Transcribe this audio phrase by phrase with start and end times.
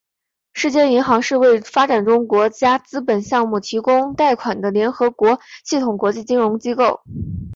[0.53, 7.01] 世界银行是为发展中国家资本项目提供贷款的联合国系统国际金融机构。